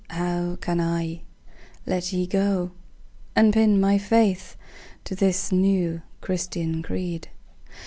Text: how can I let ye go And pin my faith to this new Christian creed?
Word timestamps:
how 0.09 0.55
can 0.59 0.79
I 0.81 1.21
let 1.85 2.11
ye 2.11 2.25
go 2.25 2.71
And 3.35 3.53
pin 3.53 3.79
my 3.79 3.99
faith 3.99 4.57
to 5.03 5.13
this 5.13 5.51
new 5.51 6.01
Christian 6.21 6.81
creed? 6.81 7.29